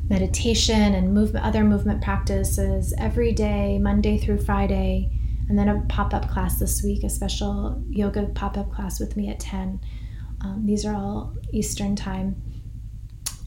meditation 0.09 0.95
and 0.95 1.13
movement, 1.13 1.45
other 1.45 1.63
movement 1.63 2.01
practices 2.01 2.93
every 2.97 3.31
day, 3.31 3.79
Monday 3.79 4.17
through 4.17 4.39
Friday, 4.39 5.09
and 5.49 5.57
then 5.57 5.67
a 5.69 5.81
pop 5.89 6.13
up 6.13 6.29
class 6.29 6.59
this 6.59 6.83
week, 6.83 7.03
a 7.03 7.09
special 7.09 7.83
yoga 7.89 8.23
pop 8.33 8.57
up 8.57 8.71
class 8.71 8.99
with 8.99 9.15
me 9.17 9.29
at 9.29 9.39
10. 9.39 9.79
Um, 10.41 10.65
these 10.65 10.85
are 10.85 10.95
all 10.95 11.33
Eastern 11.51 11.95
time. 11.95 12.41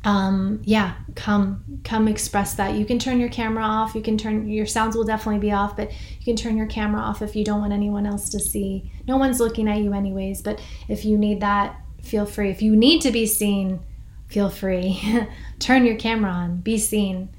Um, 0.05 0.61
yeah, 0.63 0.95
come, 1.17 1.81
come 1.83 2.07
express 2.07 2.55
that. 2.55 2.75
You 2.75 2.87
can 2.87 2.99
turn 2.99 3.19
your 3.19 3.29
camera 3.29 3.65
off. 3.65 3.95
You 3.95 4.03
can 4.03 4.17
turn 4.17 4.49
your 4.49 4.67
sounds 4.67 4.95
will 4.95 5.05
definitely 5.05 5.41
be 5.41 5.51
off, 5.51 5.77
but 5.77 5.91
you 5.91 6.25
can 6.25 6.37
turn 6.37 6.57
your 6.57 6.69
camera 6.69 7.01
off 7.01 7.23
if 7.23 7.35
you 7.35 7.45
don't 7.45 7.61
want 7.61 7.73
anyone 7.73 8.07
else 8.07 8.29
to 8.31 8.39
see. 8.39 8.91
No 9.09 9.17
one's 9.17 9.41
looking 9.41 9.69
at 9.69 9.79
you 9.79 9.93
anyways, 9.93 10.43
but 10.43 10.63
if 10.89 11.05
you 11.05 11.19
need 11.19 11.41
that, 11.41 11.81
feel 12.03 12.25
free. 12.25 12.51
If 12.51 12.63
you 12.63 12.77
need 12.77 13.03
to 13.03 13.11
be 13.11 13.27
seen, 13.27 13.81
feel 14.29 14.49
free. 14.49 15.03
Turn 15.59 15.85
your 15.85 15.97
camera 15.97 16.31
on, 16.31 16.59
be 16.59 16.79
seen. 16.79 17.31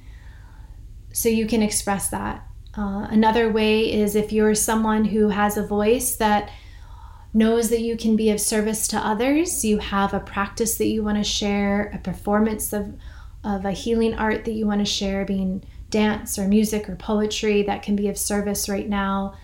So 1.13 1.29
you 1.29 1.47
can 1.47 1.63
express 1.63 2.09
that. 2.09 2.46
Uh, 2.77 3.07
another 3.09 3.49
way 3.51 3.91
is 3.91 4.15
if 4.15 4.31
you're 4.31 4.53
someone 4.53 5.05
who 5.05 5.29
has 5.29 5.57
a 5.57 5.65
voice 5.65 6.15
that 6.15 6.51
knows 7.33 7.69
that 7.69 7.81
you 7.81 7.97
can 7.97 8.15
be 8.15 8.29
of 8.29 8.39
service 8.39 8.87
to 8.87 8.97
others, 8.97 9.65
you 9.65 9.79
have 9.79 10.13
a 10.13 10.19
practice 10.19 10.77
that 10.77 10.87
you 10.87 11.03
want 11.03 11.17
to 11.17 11.23
share, 11.23 11.91
a 11.93 11.97
performance 11.97 12.71
of, 12.73 12.93
of 13.43 13.65
a 13.65 13.71
healing 13.71 14.13
art 14.13 14.45
that 14.45 14.53
you 14.53 14.67
want 14.67 14.79
to 14.79 14.85
share, 14.85 15.25
being 15.25 15.63
dance 15.89 16.37
or 16.37 16.47
music 16.47 16.87
or 16.87 16.95
poetry 16.95 17.63
that 17.63 17.81
can 17.81 17.95
be 17.95 18.07
of 18.07 18.17
service 18.17 18.69
right 18.69 18.87
now. 18.87 19.35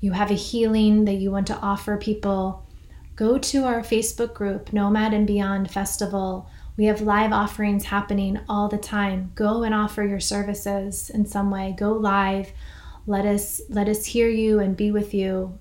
You 0.00 0.12
have 0.12 0.30
a 0.30 0.34
healing 0.34 1.04
that 1.04 1.14
you 1.14 1.30
want 1.30 1.46
to 1.46 1.58
offer 1.58 1.96
people. 1.96 2.66
Go 3.14 3.38
to 3.38 3.64
our 3.64 3.82
Facebook 3.82 4.34
group, 4.34 4.72
Nomad 4.72 5.14
and 5.14 5.26
Beyond 5.26 5.70
Festival 5.70 6.50
we 6.76 6.86
have 6.86 7.02
live 7.02 7.32
offerings 7.32 7.84
happening 7.84 8.40
all 8.48 8.68
the 8.68 8.78
time. 8.78 9.32
Go 9.34 9.62
and 9.62 9.74
offer 9.74 10.02
your 10.02 10.20
services 10.20 11.10
in 11.10 11.26
some 11.26 11.50
way. 11.50 11.74
Go 11.78 11.92
live. 11.92 12.50
Let 13.06 13.26
us 13.26 13.60
let 13.68 13.88
us 13.88 14.06
hear 14.06 14.28
you 14.28 14.60
and 14.60 14.76
be 14.76 14.90
with 14.90 15.12
you 15.12 15.58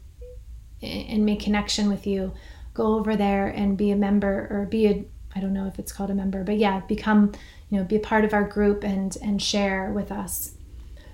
and 0.82 1.26
make 1.26 1.42
connection 1.42 1.90
with 1.90 2.06
you. 2.06 2.34
Go 2.74 2.96
over 2.96 3.16
there 3.16 3.48
and 3.48 3.78
be 3.78 3.92
a 3.92 3.96
member 3.96 4.48
or 4.50 4.68
be 4.70 4.88
a 4.88 5.06
I 5.36 5.40
don't 5.40 5.54
know 5.54 5.68
if 5.68 5.80
it's 5.80 5.94
called 5.94 6.10
a 6.10 6.16
member, 6.16 6.44
but 6.44 6.58
yeah, 6.58 6.82
become, 6.82 7.32
you 7.70 7.78
know, 7.78 7.86
be 7.86 7.96
a 7.96 8.02
part 8.02 8.26
of 8.26 8.34
our 8.34 8.44
group 8.44 8.84
and 8.84 9.16
and 9.22 9.42
share 9.42 9.92
with 9.92 10.12
us. 10.12 10.56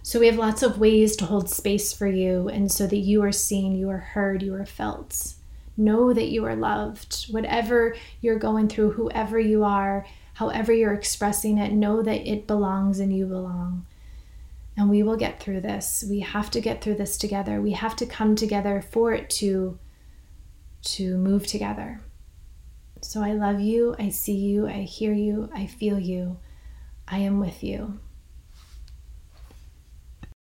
So 0.04 0.20
we 0.20 0.28
have 0.28 0.38
lots 0.38 0.64
of 0.64 0.80
ways 0.80 1.18
to 1.18 1.26
hold 1.26 1.50
space 1.50 1.92
for 1.92 2.08
you 2.08 2.48
and 2.48 2.72
so 2.72 2.88
that 2.88 2.98
you 2.98 3.22
are 3.24 3.32
seen, 3.32 3.76
you 3.76 3.90
are 3.90 3.98
heard, 3.98 4.42
you 4.42 4.54
are 4.56 4.66
felt. 4.66 5.34
Know 5.76 6.14
that 6.14 6.30
you 6.30 6.46
are 6.46 6.56
loved. 6.56 7.26
Whatever 7.30 7.96
you're 8.22 8.40
going 8.40 8.70
through, 8.70 8.94
whoever 8.94 9.38
you 9.40 9.64
are, 9.64 10.08
however 10.36 10.72
you're 10.72 10.94
expressing 10.94 11.58
it, 11.58 11.74
know 11.74 12.02
that 12.02 12.26
it 12.26 12.48
belongs 12.48 13.00
and 13.00 13.16
you 13.16 13.26
belong. 13.26 13.86
And 14.78 14.90
we 14.90 15.02
will 15.02 15.18
get 15.18 15.40
through 15.40 15.62
this. 15.62 16.06
We 16.08 16.20
have 16.20 16.52
to 16.52 16.62
get 16.62 16.82
through 16.82 16.96
this 16.96 17.18
together. 17.18 17.60
We 17.60 17.72
have 17.72 17.96
to 17.98 18.06
come 18.06 18.36
together 18.36 18.82
for 18.82 19.12
it 19.12 19.30
to 19.32 19.80
to 20.84 21.18
move 21.18 21.46
together. 21.48 22.00
So 23.02 23.22
I 23.22 23.34
love 23.34 23.60
you. 23.60 23.96
I 24.00 24.10
see 24.10 24.36
you. 24.36 24.68
I 24.68 24.84
hear 24.84 25.14
you. 25.14 25.50
I 25.54 25.66
feel 25.66 26.00
you. 26.00 26.38
I 27.08 27.20
am 27.20 27.40
with 27.40 27.64
you. 27.64 28.00